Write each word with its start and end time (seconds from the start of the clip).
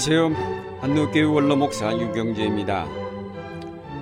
안녕하세요. 0.00 0.78
한국교회 0.80 1.24
원로 1.24 1.56
목사 1.56 1.92
유경재입니다. 1.92 2.86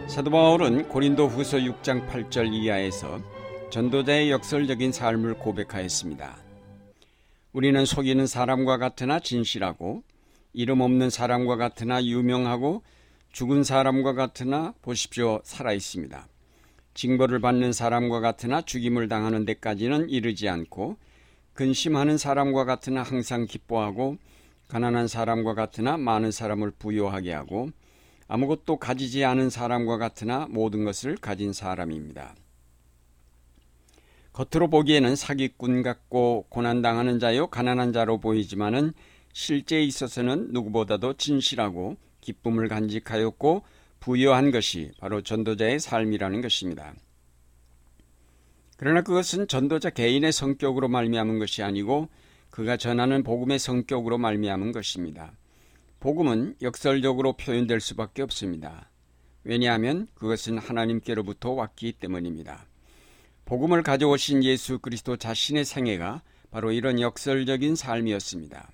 사도 0.07 0.31
바울은 0.31 0.91
고린도 0.91 1.27
후서 1.27 1.57
6장 1.57 2.07
8절 2.07 2.53
이하에서 2.53 3.23
전도자의 3.71 4.31
역설적인 4.31 4.93
삶을 4.93 5.39
고백하였습니다. 5.39 6.37
우리는 7.55 7.87
속이는 7.87 8.27
사람과 8.27 8.77
같으나 8.77 9.21
진실하고 9.21 10.03
이름 10.53 10.83
없는 10.83 11.09
사람과 11.09 11.57
같으나 11.57 12.05
유명하고 12.05 12.83
죽은 13.33 13.65
사람과 13.65 14.13
같으나 14.13 14.75
보십시오 14.83 15.41
살아 15.45 15.73
있습니다. 15.73 16.29
징벌을 16.93 17.41
받는 17.41 17.73
사람과 17.73 18.21
같으나 18.21 18.61
죽임을 18.61 19.09
당하는 19.09 19.47
데까지는 19.47 20.11
이르지 20.11 20.47
않고 20.51 20.99
근심하는 21.55 22.19
사람과 22.19 22.67
같으나 22.67 23.03
항상 23.03 23.47
기뻐하고 23.47 24.19
가난한 24.69 25.09
사람과 25.09 25.55
같으나 25.55 25.97
많은 25.97 26.31
사람을 26.31 26.73
부요하게 26.73 27.33
하고 27.33 27.71
아무것도 28.29 28.79
가지지 28.79 29.25
않은 29.25 29.51
사람과 29.51 29.99
같으나 29.99 30.47
모든 30.51 30.85
것을 30.85 31.17
가진 31.17 31.53
사람입니다. 31.53 32.35
겉으로 34.33 34.69
보기에는 34.69 35.17
사기꾼 35.17 35.83
같고 35.83 36.47
고난당하는 36.49 37.19
자요 37.19 37.47
가난한 37.47 37.93
자로 37.93 38.19
보이지만은 38.19 38.93
실제에 39.33 39.83
있어서는 39.83 40.49
누구보다도 40.53 41.15
진실하고 41.15 41.97
기쁨을 42.21 42.69
간직하였고 42.69 43.63
부여한 44.01 44.51
것이 44.51 44.91
바로 44.99 45.23
전도자의 45.23 45.79
삶이라는 45.79 46.43
것입니다. 46.43 46.95
그러나 48.77 49.01
그것은 49.01 49.49
전도자 49.49 49.91
개인의 49.91 50.33
성격으로 50.33 50.89
말미암은 50.89 51.39
것이 51.39 51.63
아니고 51.63 52.09
그가 52.57 52.79
전하는 52.79 53.23
복음의 53.23 53.59
성격으로 53.59 54.17
말미암은 54.17 54.73
것입니다. 54.73 55.33
복음은 56.01 56.57
역설적으로 56.63 57.35
표현될 57.35 57.81
수밖에 57.81 58.23
없습니다. 58.23 58.91
왜냐하면 59.45 60.09
그것은 60.15 60.57
하나님께로부터 60.57 61.51
왔기 61.51 61.93
때문입니다. 62.01 62.67
복음을 63.45 63.83
가져오신 63.83 64.43
예수 64.43 64.79
그리스도 64.79 65.19
자신의 65.19 65.67
생애가 65.67 66.23
바로 66.51 66.73
이런 66.73 66.99
역설적인 66.99 67.77
삶이었습니다. 67.77 68.71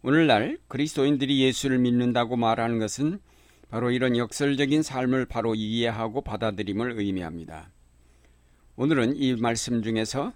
오늘날 0.00 0.56
그리스도인들이 0.66 1.42
예수를 1.42 1.78
믿는다고 1.78 2.36
말하는 2.36 2.78
것은 2.78 3.20
바로 3.68 3.90
이런 3.90 4.16
역설적인 4.16 4.82
삶을 4.82 5.26
바로 5.26 5.54
이해하고 5.54 6.22
받아들임을 6.22 6.98
의미합니다. 6.98 7.68
오늘은 8.76 9.16
이 9.16 9.36
말씀 9.36 9.82
중에서 9.82 10.32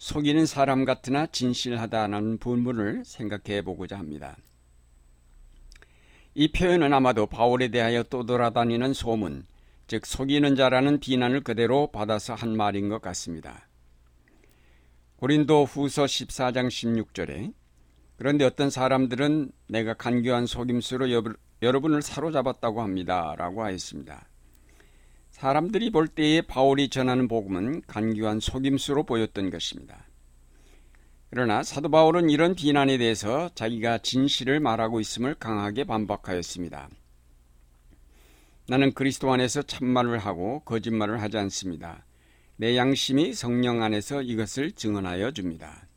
속이는 0.00 0.46
사람 0.46 0.86
같으나 0.86 1.26
진실하다는 1.26 2.38
부분을 2.38 3.04
생각해 3.04 3.60
보고자 3.60 3.98
합니다. 3.98 4.38
이 6.34 6.50
표현은 6.50 6.94
아마도 6.94 7.26
바울에 7.26 7.68
대하여 7.68 8.02
떠돌아다니는 8.04 8.94
소문, 8.94 9.44
즉 9.88 10.06
속이는 10.06 10.56
자라는 10.56 11.00
비난을 11.00 11.42
그대로 11.42 11.90
받아서 11.92 12.34
한 12.34 12.56
말인 12.56 12.88
것 12.88 13.02
같습니다. 13.02 13.68
고린도 15.16 15.66
후서 15.66 16.06
14장 16.06 16.68
16절에 16.68 17.52
그런데 18.16 18.46
어떤 18.46 18.70
사람들은 18.70 19.52
내가 19.68 19.92
간교한 19.92 20.46
속임수로 20.46 21.08
여러분을 21.60 22.00
사로잡았다고 22.00 22.80
합니다. 22.80 23.34
라고 23.36 23.62
하였습니다. 23.62 24.29
사람들이 25.40 25.88
볼 25.88 26.06
때에 26.06 26.42
바울이 26.42 26.90
전하는 26.90 27.26
복음은 27.26 27.80
간교한 27.86 28.40
속임수로 28.40 29.04
보였던 29.04 29.48
것입니다. 29.48 30.04
그러나 31.30 31.62
사도 31.62 31.90
바울은 31.90 32.28
이런 32.28 32.54
비난에 32.54 32.98
대해서 32.98 33.48
자기가 33.54 33.96
진실을 34.02 34.60
말하고 34.60 35.00
있음을 35.00 35.34
강하게 35.36 35.84
반박하였습니다. 35.84 36.90
나는 38.68 38.92
그리스도 38.92 39.32
안에서 39.32 39.62
참말을 39.62 40.18
하고 40.18 40.60
거짓말을 40.66 41.22
하지 41.22 41.38
않습니다. 41.38 42.04
내 42.56 42.76
양심이 42.76 43.32
성령 43.32 43.82
안에서 43.82 44.20
이것을 44.20 44.72
증언하여 44.72 45.30
줍니다. 45.30 45.88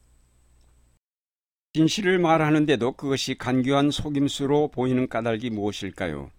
진실을 1.73 2.17
말하는데도 2.17 2.93
그것이 2.93 3.35
간교한 3.35 3.91
속임수로 3.91 4.69
보이는 4.69 5.09
까닭이 5.09 5.49
무엇일까요? 5.49 6.31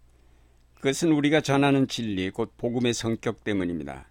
그것은 0.84 1.12
우리가 1.12 1.40
전하는 1.40 1.88
진리, 1.88 2.28
곧 2.28 2.52
복음의 2.58 2.92
성격 2.92 3.42
때문입니다. 3.42 4.10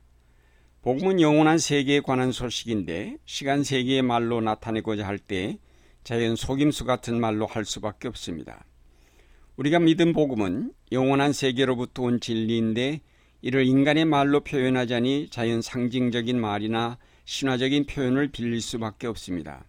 복음은 0.81 1.21
영원한 1.21 1.59
세계에 1.59 1.99
관한 1.99 2.31
소식인데 2.31 3.17
시간 3.25 3.63
세계의 3.63 4.01
말로 4.01 4.41
나타내고자 4.41 5.05
할 5.05 5.19
때 5.19 5.59
자연 6.03 6.35
속임수 6.35 6.85
같은 6.85 7.21
말로 7.21 7.45
할 7.45 7.63
수밖에 7.63 8.07
없습니다. 8.07 8.65
우리가 9.55 9.77
믿은 9.77 10.13
복음은 10.13 10.73
영원한 10.91 11.31
세계로부터 11.31 12.01
온 12.01 12.19
진리인데 12.19 13.01
이를 13.43 13.67
인간의 13.67 14.05
말로 14.05 14.39
표현하자니 14.39 15.27
자연 15.29 15.61
상징적인 15.61 16.41
말이나 16.41 16.97
신화적인 17.25 17.85
표현을 17.85 18.29
빌릴 18.29 18.61
수밖에 18.61 19.05
없습니다. 19.05 19.63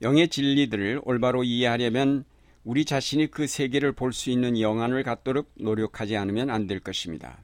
영의 0.00 0.28
진리들을 0.28 1.00
올바로 1.02 1.42
이해하려면 1.42 2.24
우리 2.64 2.84
자신이 2.84 3.28
그 3.28 3.46
세계를 3.46 3.92
볼 3.92 4.12
수 4.12 4.30
있는 4.30 4.60
영안을 4.60 5.02
갖도록 5.02 5.50
노력하지 5.58 6.16
않으면 6.16 6.50
안 6.50 6.66
될 6.66 6.80
것입니다. 6.80 7.42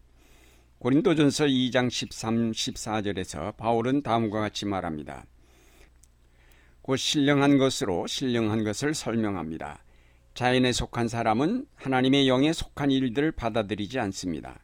고린도전서 0.79 1.47
2장 1.47 1.89
13, 1.91 2.53
14절에서 2.53 3.57
바울은 3.57 4.03
다음과 4.03 4.41
같이 4.41 4.67
말합니다. 4.67 5.25
곧 6.83 6.97
신령한 6.97 7.57
것으로 7.59 8.07
신령한 8.07 8.63
것을 8.63 8.95
설명합니다. 8.95 9.83
자연에 10.35 10.73
속한 10.73 11.09
사람은 11.09 11.67
하나님의 11.77 12.29
영에 12.29 12.53
속한 12.53 12.91
일들을 12.91 13.33
받아들이지 13.33 13.99
않습니다. 13.99 14.61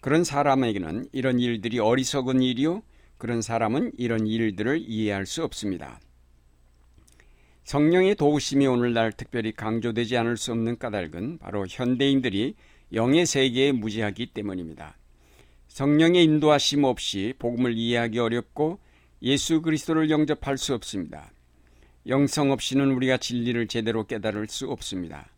그런 0.00 0.24
사람에게는 0.24 1.10
이런 1.12 1.38
일들이 1.38 1.78
어리석은 1.78 2.40
일이요, 2.40 2.82
그런 3.18 3.42
사람은 3.42 3.92
이런 3.98 4.26
일들을 4.26 4.80
이해할 4.88 5.26
수 5.26 5.44
없습니다. 5.44 6.00
성령의 7.66 8.14
도우심이 8.14 8.64
오늘날 8.68 9.10
특별히 9.10 9.50
강조되지 9.50 10.16
않을 10.18 10.36
수 10.36 10.52
없는 10.52 10.78
까닭은 10.78 11.38
바로 11.38 11.66
현대인들이 11.68 12.54
영의 12.92 13.26
세계에 13.26 13.72
무지하기 13.72 14.26
때문입니다. 14.26 14.96
성령의 15.66 16.22
인도하심 16.22 16.84
없이 16.84 17.34
복음을 17.40 17.76
이해하기 17.76 18.20
어렵고 18.20 18.78
예수 19.22 19.62
그리스도를 19.62 20.10
영접할 20.10 20.58
수 20.58 20.74
없습니다. 20.74 21.32
영성 22.06 22.52
없이는 22.52 22.92
우리가 22.92 23.16
진리를 23.16 23.66
제대로 23.66 24.06
깨달을 24.06 24.46
수 24.46 24.70
없습니다. 24.70 25.28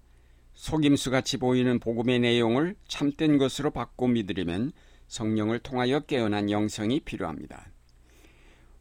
속임수 0.52 1.10
같이 1.10 1.38
보이는 1.38 1.78
복음의 1.78 2.18
내용을 2.18 2.76
참된 2.86 3.38
것으로 3.38 3.70
바꿔 3.70 4.06
믿으려면 4.06 4.72
성령을 5.06 5.60
통하여 5.60 6.00
깨어난 6.00 6.50
영성이 6.50 7.00
필요합니다. 7.00 7.70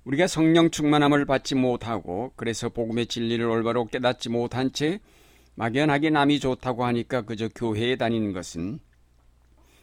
우리가 0.08 0.26
성령 0.26 0.72
충만함을 0.72 1.26
받지 1.26 1.54
못하고 1.54 2.32
그래서 2.38 2.70
복음의 2.70 3.08
진리를 3.08 3.46
올바로 3.46 3.86
깨닫지 3.86 4.30
못한 4.30 4.72
채 4.72 5.02
막연하게 5.56 6.12
남이 6.12 6.40
좋다고 6.40 6.86
하니까 6.86 7.24
그저 7.24 7.50
교회에 7.50 7.98
다니는 7.98 8.32
것은 8.32 8.80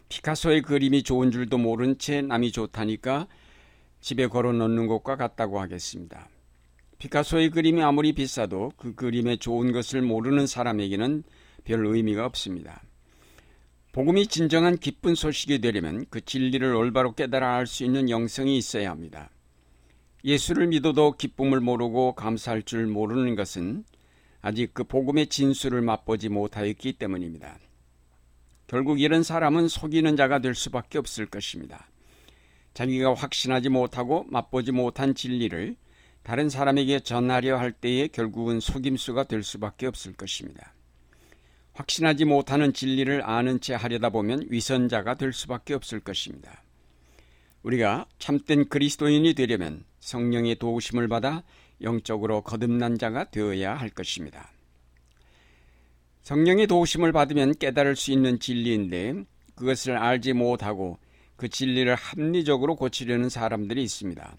피카소의 0.08 0.62
그림이 0.62 1.02
좋은 1.02 1.30
줄도 1.30 1.58
모른 1.58 1.98
채 1.98 2.22
남이 2.22 2.52
좋다니까 2.52 3.26
집에 4.00 4.26
걸어 4.26 4.52
놓는 4.52 4.86
것과 4.86 5.16
같다고 5.16 5.60
하겠습니다. 5.60 6.30
피카소의 6.98 7.50
그림이 7.50 7.82
아무리 7.82 8.14
비싸도 8.14 8.72
그 8.78 8.94
그림의 8.94 9.38
좋은 9.38 9.72
것을 9.72 10.00
모르는 10.00 10.46
사람에게는 10.46 11.22
별 11.64 11.84
의미가 11.84 12.24
없습니다. 12.24 12.82
복음이 13.92 14.28
진정한 14.28 14.78
기쁜 14.78 15.14
소식이 15.14 15.60
되려면 15.60 16.06
그 16.08 16.24
진리를 16.24 16.74
올바로 16.74 17.12
깨달아 17.12 17.56
알 17.56 17.66
수 17.66 17.84
있는 17.84 18.08
영성이 18.08 18.56
있어야 18.56 18.90
합니다. 18.90 19.28
예수를 20.24 20.68
믿어도 20.68 21.12
기쁨을 21.12 21.60
모르고 21.60 22.14
감사할 22.14 22.62
줄 22.62 22.86
모르는 22.86 23.34
것은 23.34 23.84
아직 24.40 24.72
그 24.72 24.84
복음의 24.84 25.26
진수를 25.26 25.82
맛보지 25.82 26.30
못하였기 26.30 26.94
때문입니다. 26.94 27.58
결국 28.66 29.00
이런 29.00 29.22
사람은 29.22 29.68
속이는 29.68 30.16
자가 30.16 30.38
될 30.38 30.54
수밖에 30.54 30.98
없을 30.98 31.26
것입니다. 31.26 31.86
자기가 32.72 33.14
확신하지 33.14 33.68
못하고 33.68 34.24
맛보지 34.28 34.72
못한 34.72 35.14
진리를 35.14 35.76
다른 36.22 36.48
사람에게 36.48 37.00
전하려 37.00 37.58
할 37.58 37.72
때에 37.72 38.08
결국은 38.08 38.60
속임수가 38.60 39.24
될 39.24 39.42
수밖에 39.42 39.86
없을 39.86 40.14
것입니다. 40.14 40.74
확신하지 41.74 42.24
못하는 42.24 42.72
진리를 42.72 43.22
아는 43.28 43.60
채 43.60 43.74
하려다 43.74 44.08
보면 44.08 44.46
위선자가 44.48 45.16
될 45.16 45.34
수밖에 45.34 45.74
없을 45.74 46.00
것입니다. 46.00 46.63
우리가 47.64 48.06
참된 48.18 48.68
그리스도인이 48.68 49.34
되려면 49.34 49.84
성령의 50.00 50.56
도우심을 50.56 51.08
받아 51.08 51.42
영적으로 51.80 52.42
거듭난 52.42 52.98
자가 52.98 53.30
되어야 53.30 53.74
할 53.74 53.88
것입니다. 53.88 54.52
성령의 56.22 56.66
도우심을 56.66 57.12
받으면 57.12 57.54
깨달을 57.58 57.96
수 57.96 58.12
있는 58.12 58.38
진리인데 58.38 59.24
그것을 59.54 59.96
알지 59.96 60.34
못하고 60.34 60.98
그 61.36 61.48
진리를 61.48 61.94
합리적으로 61.94 62.76
고치려는 62.76 63.28
사람들이 63.28 63.82
있습니다. 63.82 64.36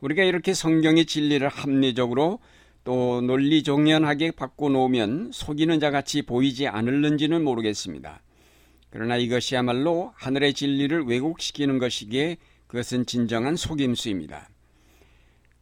우리가 0.00 0.24
이렇게 0.24 0.54
성경의 0.54 1.06
진리를 1.06 1.46
합리적으로 1.48 2.40
또 2.82 3.20
논리종연하게 3.20 4.32
바꿔놓으면 4.32 5.30
속이는 5.32 5.80
자같이 5.80 6.22
보이지 6.22 6.66
않을는지는 6.66 7.44
모르겠습니다. 7.44 8.22
그러나 8.90 9.16
이것이야말로 9.16 10.12
하늘의 10.16 10.54
진리를 10.54 11.04
왜곡시키는 11.04 11.78
것이기에 11.78 12.36
그것은 12.66 13.06
진정한 13.06 13.56
속임수입니다. 13.56 14.48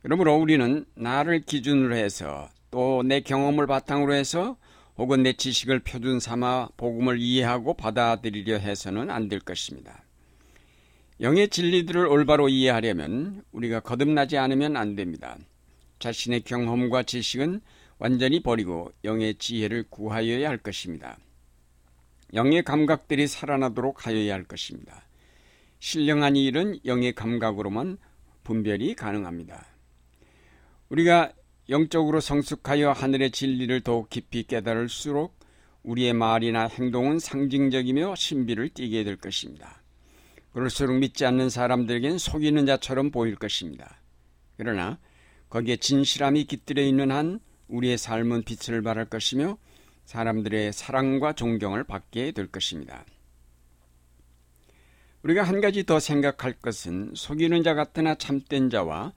그러므로 0.03 0.37
우리는 0.37 0.85
나를 0.95 1.43
기준으로 1.45 1.95
해서 1.97 2.49
또 2.71 3.03
내 3.03 3.21
경험을 3.21 3.67
바탕으로 3.67 4.15
해서 4.15 4.57
혹은 4.97 5.23
내 5.23 5.33
지식을 5.33 5.81
표준 5.81 6.21
삼아 6.21 6.71
복음을 6.77 7.19
이해하고 7.21 7.75
받아들이려 7.75 8.59
해서는 8.59 9.11
안 9.11 9.29
될 9.29 9.41
것입니다. 9.41 10.03
영의 11.21 11.49
진리들을 11.49 12.07
올바로 12.07 12.49
이해하려면 12.49 13.43
우리가 13.53 13.81
거듭나지 13.81 14.39
않으면 14.39 14.77
안 14.77 14.95
됩니다. 14.97 15.37
자신의 15.99 16.43
경험과 16.43 17.03
지식은 17.05 17.61
완전히 17.99 18.41
버리고 18.41 18.93
영의 19.05 19.35
지혜를 19.35 19.85
구하여야 19.91 20.49
할 20.49 20.59
것입니다. 20.59 21.19
영의 22.35 22.63
감각들이 22.63 23.27
살아나도록 23.27 24.07
하여야 24.07 24.35
할 24.35 24.45
것입니다. 24.45 25.07
신령한 25.79 26.37
일은 26.37 26.79
영의 26.85 27.15
감각으로만 27.15 27.99
분별이 28.45 28.95
가능합니다. 28.95 29.67
우리가 30.89 31.33
영적으로 31.69 32.21
성숙하여 32.21 32.93
하늘의 32.93 33.31
진리를 33.31 33.81
더욱 33.83 34.09
깊이 34.09 34.43
깨달을수록 34.45 35.39
우리의 35.83 36.13
말이나 36.13 36.67
행동은 36.67 37.19
상징적이며 37.19 38.15
신비를 38.15 38.71
띠게 38.71 39.05
될 39.05 39.17
것입니다. 39.17 39.83
그럴수록 40.53 40.97
믿지 40.99 41.25
않는 41.27 41.51
사람들에겐 41.51 42.19
속이는 42.19 42.67
자처럼 42.67 43.11
보일 43.11 43.37
것입니다. 43.37 44.01
그러나 44.57 44.99
거기에 45.51 45.77
진실함이 45.77 46.45
깃들여 46.45 46.83
있는 46.83 47.11
한 47.11 47.41
우리의 47.69 47.99
삶은 47.99 48.43
빛을 48.43 48.83
발할 48.83 49.05
것이며 49.07 49.59
사람들의 50.09 50.73
사랑과 50.73 51.35
존경을 51.35 51.85
받게 51.85 52.33
될 52.33 52.47
것입니다. 52.47 53.05
우리가 55.23 55.43
한 55.43 55.61
가지 55.61 55.85
더 55.85 56.01
생각할 56.01 56.55
것은 56.55 57.13
속이는 57.15 57.63
자 57.63 57.75
같으나 57.75 58.15
참된 58.15 58.71
자와 58.71 59.13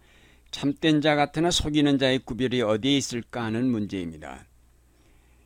참된 0.52 1.00
자 1.00 1.16
같으나 1.16 1.50
속이는 1.50 1.98
자의 1.98 2.20
구별이 2.20 2.62
어디에 2.62 2.98
있을까 2.98 3.46
하는 3.46 3.72
문제입니다. 3.72 4.46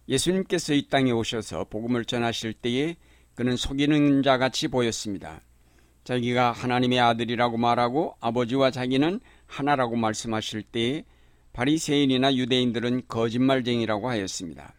예수님께서 0.09 0.73
이 0.73 0.87
땅에 0.87 1.11
오셔서 1.11 1.65
복음을 1.65 2.05
전하실 2.05 2.53
때에 2.53 2.95
그는 3.35 3.55
속이는 3.55 4.23
자 4.23 4.39
같이 4.39 4.67
보였습니다. 4.67 5.41
자기가 6.05 6.53
하나님의 6.53 6.99
아들이라고 6.99 7.57
말하고 7.57 8.15
아버지와 8.19 8.71
자기는 8.71 9.19
하나라고 9.45 9.95
말씀하실 9.95 10.63
때에 10.63 11.05
바리새인이나 11.53 12.35
유대인들은 12.35 13.03
거짓말쟁이라고 13.07 14.09
하였습니다. 14.09 14.74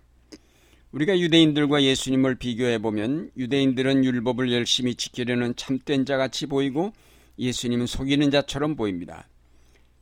우리가 0.92 1.18
유대인들과 1.18 1.82
예수님을 1.82 2.36
비교해 2.36 2.78
보면 2.78 3.30
유대인들은 3.36 4.04
율법을 4.04 4.52
열심히 4.52 4.94
지키려는 4.94 5.56
참된 5.56 6.06
자 6.06 6.16
같이 6.16 6.46
보이고 6.46 6.92
예수님은 7.38 7.86
속이는 7.86 8.30
자처럼 8.30 8.76
보입니다. 8.76 9.28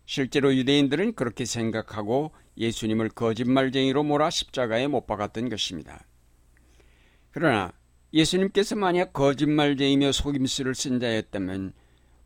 실제로 0.06 0.54
유대인들은 0.54 1.14
그렇게 1.14 1.44
생각하고 1.44 2.32
예수님을 2.58 3.08
거짓말쟁이로 3.08 4.04
몰아 4.04 4.31
십자가에 4.31 4.86
못 4.86 5.06
박았던 5.06 5.48
것입니다. 5.48 6.04
그러나 7.32 7.72
예수님께서 8.12 8.76
만약 8.76 9.12
거짓말쟁이며 9.12 10.12
속임수를 10.12 10.75
쓴 10.76 11.00
자였다면 11.00 11.72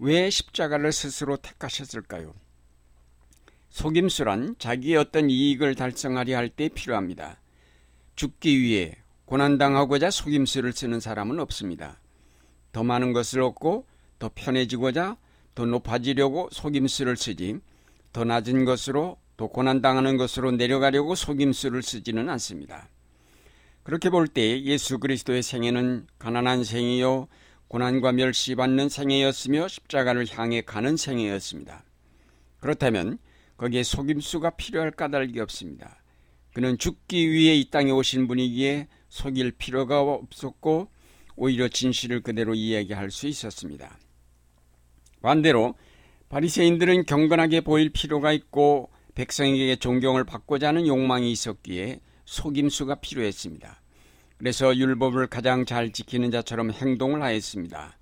왜 0.00 0.28
십자가를 0.28 0.92
스스로 0.92 1.38
택하셨을까요? 1.38 2.34
속임수란 3.70 4.56
자기의 4.58 4.96
어떤 4.96 5.30
이익을 5.30 5.74
달성하려 5.74 6.36
할 6.36 6.50
때 6.50 6.68
필요합니다. 6.68 7.40
죽기 8.18 8.58
위해 8.58 8.96
고난당하고자 9.26 10.10
속임수를 10.10 10.72
쓰는 10.72 10.98
사람은 10.98 11.38
없습니다. 11.38 12.00
더 12.72 12.82
많은 12.82 13.12
것을 13.12 13.40
얻고 13.42 13.86
더 14.18 14.28
편해지고자 14.34 15.16
더 15.54 15.64
높아지려고 15.64 16.48
속임수를 16.50 17.16
쓰지 17.16 17.60
더 18.12 18.24
낮은 18.24 18.64
것으로 18.64 19.18
더 19.36 19.46
고난당하는 19.46 20.16
것으로 20.16 20.50
내려가려고 20.50 21.14
속임수를 21.14 21.84
쓰지는 21.84 22.28
않습니다. 22.30 22.88
그렇게 23.84 24.10
볼 24.10 24.26
때 24.26 24.62
예수 24.64 24.98
그리스도의 24.98 25.44
생애는 25.44 26.08
가난한 26.18 26.64
생이요 26.64 27.28
고난과 27.68 28.10
멸시받는 28.10 28.88
생애였으며 28.88 29.68
십자가를 29.68 30.26
향해 30.32 30.62
가는 30.62 30.96
생애였습니다. 30.96 31.84
그렇다면 32.58 33.18
거기에 33.56 33.84
속임수가 33.84 34.50
필요할 34.50 34.90
까닭이 34.90 35.38
없습니다. 35.38 35.97
그는 36.58 36.76
죽기 36.76 37.30
위해 37.30 37.54
이 37.54 37.70
땅에 37.70 37.92
오신 37.92 38.26
분이기에 38.26 38.88
속일 39.10 39.52
필요가 39.52 40.00
없었고 40.00 40.88
오히려 41.36 41.68
진실을 41.68 42.20
그대로 42.20 42.52
이야기할 42.52 43.12
수 43.12 43.28
있었습니다. 43.28 43.96
반대로 45.22 45.76
바리새인들은 46.28 47.06
경건하게 47.06 47.60
보일 47.60 47.90
필요가 47.90 48.32
있고 48.32 48.90
백성에게 49.14 49.76
존경을 49.76 50.24
받고자 50.24 50.66
하는 50.66 50.88
욕망이 50.88 51.30
있었기에 51.30 52.00
속임수가 52.24 52.96
필요했습니다. 52.96 53.80
그래서 54.36 54.76
율법을 54.76 55.28
가장 55.28 55.64
잘 55.64 55.92
지키는 55.92 56.32
자처럼 56.32 56.72
행동을 56.72 57.22
하였습니다. 57.22 57.96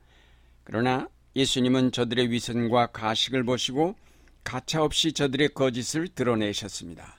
그러나 0.64 1.10
예수님은 1.36 1.92
저들의 1.92 2.30
위선과 2.30 2.86
가식을 2.86 3.44
보시고 3.44 3.96
가차없이 4.44 5.12
저들의 5.12 5.50
거짓을 5.50 6.08
드러내셨습니다. 6.08 7.18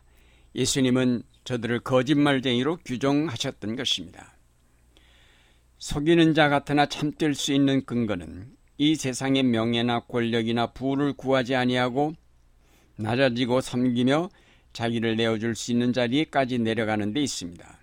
예수님은 0.58 1.22
저들을 1.44 1.82
거짓말쟁이로 1.82 2.80
규정하셨던 2.84 3.76
것입니다. 3.76 4.36
속이는 5.78 6.34
자 6.34 6.50
같으나 6.50 6.88
참될 6.88 7.36
수 7.36 7.54
있는 7.54 7.86
근거는 7.86 8.52
이 8.80 8.96
세상의 8.96 9.44
명예나 9.44 10.02
권력이나 10.02 10.74
부를 10.74 11.14
구하지 11.14 11.56
아니하고 11.56 12.16
낮아지고 12.96 13.62
섬기며 13.62 14.30
자기를 14.74 15.16
내어줄 15.16 15.56
수 15.56 15.72
있는 15.72 15.94
자리에까지 15.94 16.58
내려가는 16.58 17.14
데 17.14 17.22
있습니다. 17.22 17.80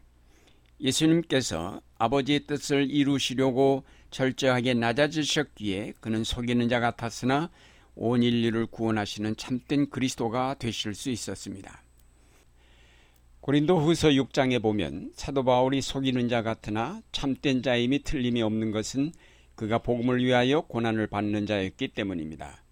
예수님께서 0.81 1.81
아버지의 1.99 2.47
뜻을 2.47 2.91
이루시려고 2.91 3.85
철저하게 4.11 4.75
낮아지셨기에 4.75 5.95
그는 6.01 6.25
속이는 6.25 6.69
자 6.69 6.81
같았으나 6.81 7.51
온 7.95 8.25
인류를 8.25 8.67
구원하시는 8.67 9.37
참된 9.37 9.89
그리스도가 9.89 10.57
되실 10.59 10.95
수 10.95 11.11
있었습니다. 11.11 11.84
고린도 13.45 13.79
후서 13.79 14.09
6장에 14.09 14.63
보면 14.63 15.11
사도 15.13 15.45
바울이 15.45 15.83
속이는 15.83 16.31
자 16.31 16.41
같으나 16.41 17.03
참된 17.13 17.63
자임이 17.63 18.03
틀림이 18.03 18.41
없는 18.41 18.71
것은 18.71 19.13
그가 19.55 19.81
복음을 19.81 20.25
위하여 20.25 20.63
고난을 20.63 21.09
받는 21.09 21.45
자였기 21.45 21.89
때문입니다. 21.89 22.65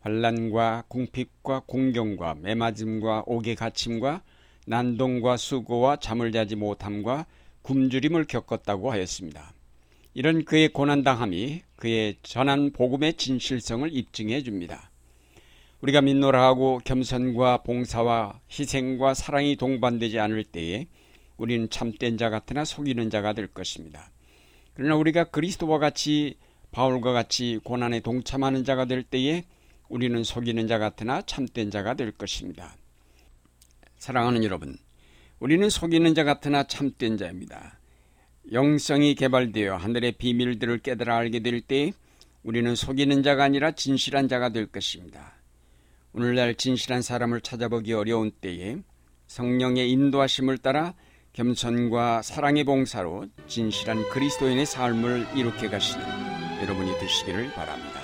환란과 0.00 0.84
궁핍과 0.88 1.62
공경과 1.64 2.34
매맞음과 2.42 3.22
옥의 3.24 3.54
갇힘과 3.54 4.22
난동과 4.66 5.38
수고와 5.38 5.96
잠을 5.96 6.30
자지 6.30 6.56
못함과 6.56 7.24
굶주림을 7.62 8.26
겪었다고 8.26 8.92
하였습니다. 8.92 9.54
이런 10.12 10.44
그의 10.44 10.68
고난당함이 10.68 11.62
그의 11.76 12.16
전한 12.22 12.72
복음의 12.72 13.14
진실성을 13.14 13.88
입증해 13.90 14.42
줍니다. 14.42 14.90
우리가 15.80 16.00
믿노라 16.00 16.44
하고 16.44 16.80
겸손과 16.84 17.62
봉사와 17.62 18.40
희생과 18.50 19.14
사랑이 19.14 19.56
동반되지 19.56 20.18
않을 20.18 20.44
때에 20.44 20.88
우리는 21.36 21.70
참된 21.70 22.18
자 22.18 22.30
같으나 22.30 22.64
속이는 22.64 23.10
자가 23.10 23.32
될 23.32 23.46
것입니다. 23.46 24.10
그러나 24.74 24.96
우리가 24.96 25.24
그리스도와 25.24 25.78
같이 25.78 26.36
바울과 26.72 27.12
같이 27.12 27.60
고난에 27.62 28.00
동참하는 28.00 28.64
자가 28.64 28.86
될 28.86 29.04
때에 29.04 29.44
우리는 29.88 30.22
속이는 30.24 30.66
자 30.66 30.78
같으나 30.78 31.22
참된 31.22 31.70
자가 31.70 31.94
될 31.94 32.10
것입니다. 32.10 32.76
사랑하는 33.98 34.44
여러분, 34.44 34.76
우리는 35.38 35.70
속이는 35.70 36.14
자 36.14 36.24
같으나 36.24 36.64
참된 36.64 37.16
자입니다. 37.16 37.78
영성이 38.52 39.14
개발되어 39.14 39.76
하늘의 39.76 40.12
비밀들을 40.12 40.78
깨달아 40.78 41.16
알게 41.16 41.40
될 41.40 41.60
때 41.60 41.92
우리는 42.42 42.74
속이는 42.74 43.22
자가 43.22 43.44
아니라 43.44 43.72
진실한 43.72 44.26
자가 44.26 44.50
될 44.50 44.66
것입니다. 44.66 45.37
오늘날 46.12 46.54
진실한 46.54 47.02
사람을 47.02 47.40
찾아보기 47.40 47.92
어려운 47.92 48.30
때에 48.30 48.76
성령의 49.26 49.90
인도하심을 49.90 50.58
따라 50.58 50.94
겸손과 51.32 52.22
사랑의 52.22 52.64
봉사로 52.64 53.26
진실한 53.46 54.08
그리스도인의 54.08 54.66
삶을 54.66 55.26
이룩해 55.36 55.68
가시는 55.68 56.04
여러분이 56.62 56.98
되시기를 56.98 57.52
바랍니다. 57.52 58.00